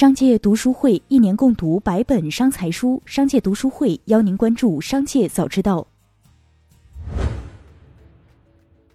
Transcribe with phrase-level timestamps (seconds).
[0.00, 5.86] 商界读书会一年共读百本商财书，商界读书会邀您关注商界早知道。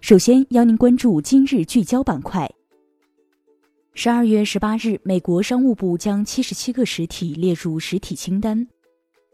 [0.00, 2.50] 首先邀您关注今日聚焦板块。
[3.94, 8.66] 十二月十八日，美国商务部将七十七个实体列入实体清单。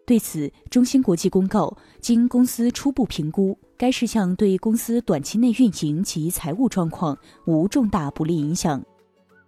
[0.07, 7.17] 对此，中芯国际公告，经公司初步评估，该事项对公司短期内运营及财务状况
[7.47, 8.85] 无重大不利影响。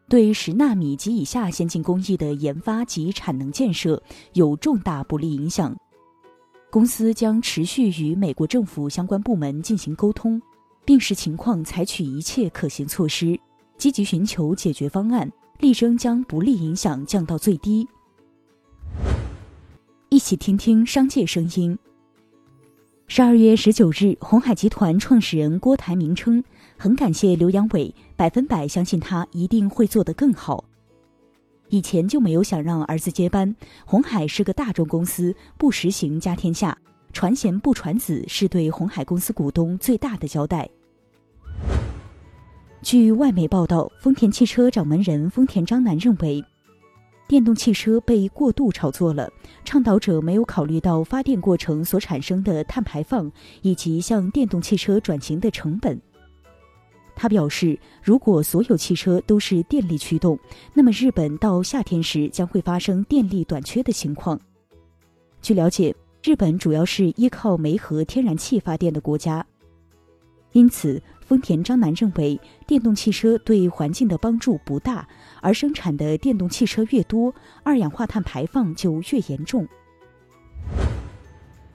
[0.09, 4.03] 对十纳米及以下先进工艺的研发及产能建设
[4.35, 5.75] 有重大不利影响。
[6.71, 10.40] 公司将持续与美国政府相关部门进行沟通，
[10.85, 13.39] 并视情况采取一切可行措施，
[13.79, 17.86] 积极寻求解决方案，力争将不利影响降到最低。
[20.11, 21.79] 一起听听商界声音。
[23.07, 26.43] 十二月十九日，红海集团创始人郭台铭称，
[26.77, 30.65] 很感谢刘扬伟，百分百相信他一定会做得更好。
[31.69, 33.55] 以前就没有想让儿子接班。
[33.84, 36.77] 红海是个大众公司，不实行家天下，
[37.13, 40.69] 传贤不传子，是对红海公司股东最大的交代。
[42.83, 46.45] 据外媒报道，丰田汽车掌门人丰田章男认为。
[47.27, 49.33] 电动汽车被过度炒作了，
[49.65, 53.33] 倡导者没有考虑到发电过程所产生的碳排放
[53.63, 55.98] 以及向电动汽车转型的成本。
[57.15, 60.39] 他表示，如果所有汽车都是电力驱动，
[60.73, 64.39] 那么日本到夏天时将会发生电力短缺的情况。
[65.41, 69.47] 据了解，日本主要是依靠煤和天然气发电的国家，
[70.53, 71.03] 因此。
[71.27, 75.09] 丰田章男认为，电动汽车对环境的帮助不大，
[75.41, 79.67] 而生产的电动汽车越多，二氧化碳排放就越严重。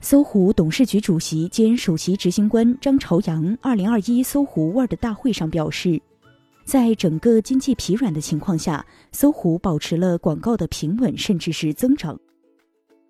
[0.01, 6.01] 搜狐董事局主席兼首席执行官张朝阳二零二一搜狐 Word 大会上表示，
[6.63, 12.17] 在整个经济疲软的情况下，搜狐保持了广告的平稳，甚至是增长。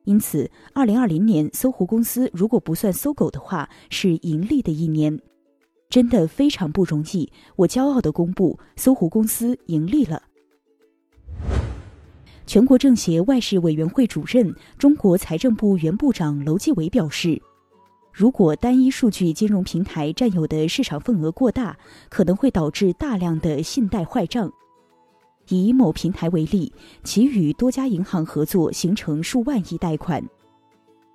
[0.06, 5.20] 因此，二零二零年搜狐公司如果不算搜狗的话，是盈利的一年。
[5.90, 10.24] 真的非常不容易，我骄傲的公布，搜狐公司盈利了。
[12.50, 17.40] 全国政协外事委员会主任、中国财政部原部长楼继伟表示，
[18.12, 21.78] 如果单一数据金融平台占有的市场份额过大，
[22.10, 24.52] 可能会导致大量的信贷坏账。
[25.50, 26.74] 以某平台为例，
[27.04, 30.28] 其与多家银行合作，形成数万亿贷款，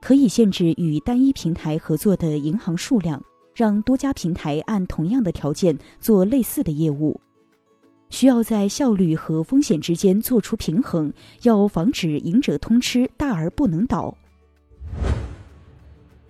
[0.00, 3.20] 可以限制与单一平台合作的银行数量。
[3.56, 7.20] 让多家平台按同样的条件做类似的业务，
[8.10, 14.16] 需要在效率和风险之间做出平衡，要防止赢者通吃，大而不能倒。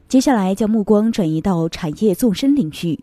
[0.09, 2.99] 接下来将目光转移到产业纵深领域，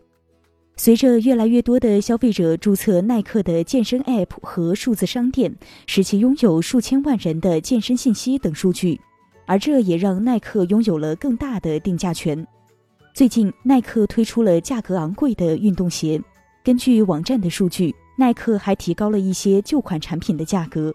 [0.77, 5.53] 随着越来越多的消费者注册耐克的健身 App 和数字商店，
[5.85, 8.99] 使其拥有数千万人的健身信息等数据，
[9.45, 12.47] 而这也让耐克拥有了更大的定价权。
[13.13, 16.21] 最近，耐克推出了价格昂贵的运动鞋。
[16.63, 20.93] 根据网站的数据，耐克还提高了一些旧款产品的价格。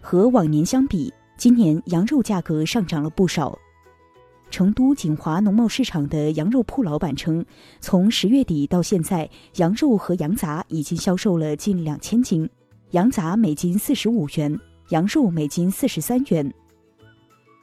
[0.00, 3.58] 和往年相比，今年羊肉价格上涨了不少。
[4.50, 7.44] 成都锦华农贸市场的羊肉铺老板称，
[7.78, 12.48] 从十月底到现在，羊肉和羊杂已经销售了近两千斤，
[12.92, 16.50] 羊杂每斤四十五元，羊肉每斤四十三元。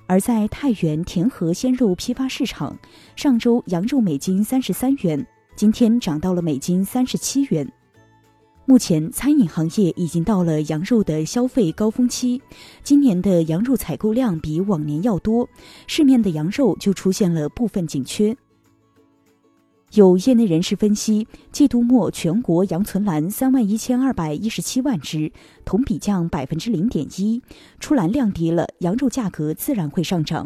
[0.06, 2.78] 而在太原田河鲜肉批发市场，
[3.16, 5.26] 上周羊肉每斤三十三元，
[5.56, 7.66] 今天涨到了每斤三十七元。
[8.66, 12.42] 目前餐饮行业已经到了羊肉的消费高峰期，
[12.84, 15.48] 今年的羊肉采购量比往年要多，
[15.88, 18.36] 市面的羊肉就出现了部分紧缺。
[19.94, 25.32] 有业内人士分析，季度末全国羊存栏三万一千二百一十七万只，
[25.64, 27.42] 同比降百分之零点一，
[27.80, 30.46] 出栏量低了，羊肉价格自然会上涨。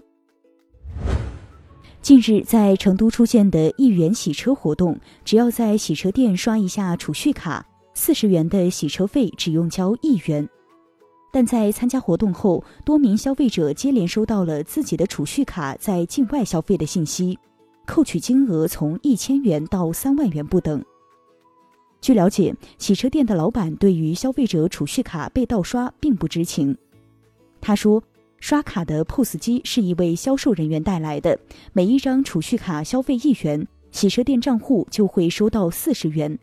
[2.02, 10.48] 近日在成都出现的一元洗车活动，只要在洗车店刷一下储蓄卡，四十元的洗车费只用交一元。
[11.32, 17.38] 但在参加活动后，多名消费者接连收到了自己的储蓄卡在境外消费的信息。
[17.86, 20.84] 扣取金额从一千元到三万元不等。
[22.02, 26.76] 据了解，洗车店的老板对于消费者储蓄卡被盗刷并不知情。
[27.60, 28.02] 他说，
[28.40, 31.38] 刷卡的 POS 机是一位销售人员带来的，
[31.74, 36.38] 每一张储蓄卡消费一元，洗车店账户就会收到四十元。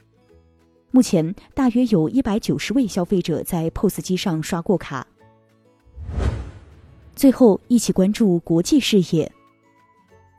[0.91, 5.07] 目前大约有一百九十位消费者在 POS 机上刷过卡。
[7.15, 9.31] 最后，一起关注国际视野。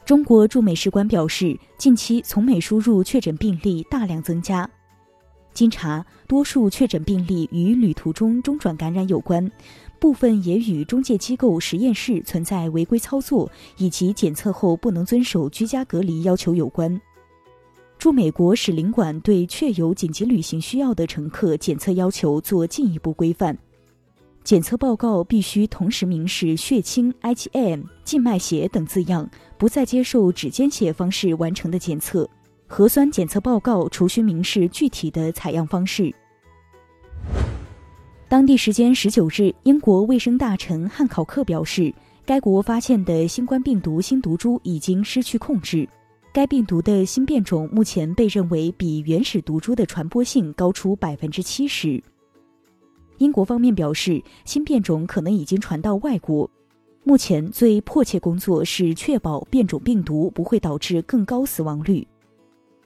[0.06, 4.69] 中国驻美使馆表示，近期从美输入确诊病例大量增加。
[5.54, 9.51] 经查，多数确诊病例与旅途中中转感染有关，
[9.97, 16.99] 部分也与中介机构实验室存在违规操作以及检测后不能遵守居家隔离要求有关。
[17.99, 23.57] 驻美国使领馆对确有紧急旅行需要的乘客检测要求做进一步规范，
[24.44, 32.29] 检测报告必须同时明示血清、IgM、静脉血等字样，不再接受指尖血方式完成的检测。
[32.67, 36.13] 核酸检测报告除需明示具体的采样方式。
[38.29, 41.94] 当地时间十九日，英国卫生大臣汉考克表示，
[42.25, 45.88] 该国发现的新冠病毒新毒株已经失去控制。
[46.33, 52.03] 该病毒的新变种目前被认为比原始毒株的传播性高出百分之七十。
[53.18, 56.50] 英国方面表示，新变种可能已经传到外国。
[57.06, 62.06] 目前最迫切工作是确保变种病毒不会导致更高死亡率。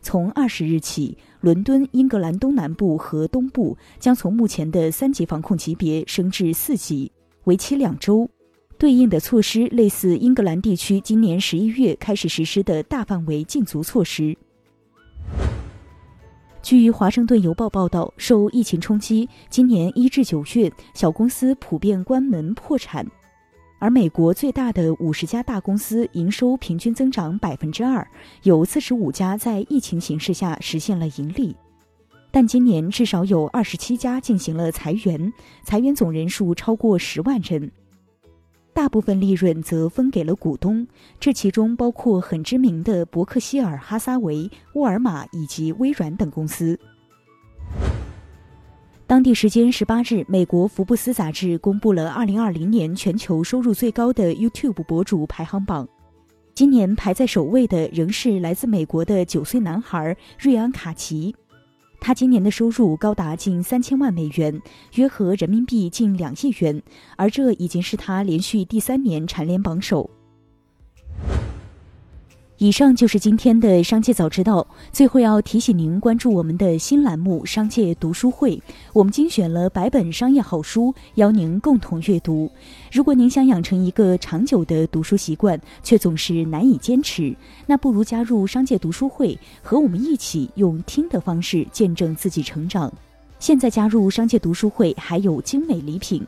[0.02, 7.12] 从二十日起，伦敦、英格兰东南部和东部将从目前的三级防控级别升至四级，
[7.44, 8.30] 为期两周。
[8.78, 14.36] 对应的措施类似英格兰地区今年十一月开始实施的大范围禁足措施。
[16.64, 23.06] 据《华盛顿邮报》报道，受疫情冲击，今年一至九月，小公司普遍关门破产。
[23.82, 28.08] 而美国最大的五十家大公司营收平均增长百分之二，
[28.44, 31.56] 有四十五家在疫情形势下实现了盈利，
[32.30, 35.34] 但今年至少有二十七家进行了裁员，
[35.64, 37.72] 裁员总人数超过十万人，
[38.72, 40.88] 大部分利润则分给了股东，
[41.20, 46.80] 这其中包括很知名的伯克希尔哈撒韦、沃尔玛以及微软等公司。
[49.12, 55.86] 当地时间十八日，美国福布斯杂志公布了二零二零年全球收入最高的 YouTube 博主排行榜。
[56.54, 61.36] 今年排在首位的仍是来自美国的九岁男孩瑞安·卡奇，
[62.00, 64.62] 他今年的收入高达近三千万美元，
[64.96, 66.82] 约合人民币近两亿元，
[67.18, 70.10] 而这已经是他连续第三年蝉联榜首。
[72.62, 74.68] 以上就是今天的商界早知道。
[74.92, 78.56] 最后要提醒您关注我们的新栏目《商界读书会》，
[78.94, 82.52] 我们精选了百本商业好书，邀您共同阅读。
[82.92, 87.36] 如果您想养成一个长久的读书习惯，却总是难以坚持，
[87.66, 92.94] 那不如加入商界读书会，和我们一起用听的方式见证自己成长。
[93.40, 96.24] 现在加入商界读书会还有精美礼品。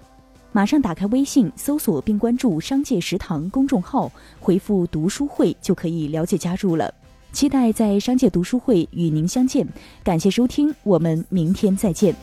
[0.53, 6.93] 马上打开微信，搜索并关注“商界食堂”公众号，回复“读书会”就可以了解加入了。
[7.31, 9.67] 期待在商界读书会与您相见。
[10.03, 12.15] 感谢收听，我们明天再见。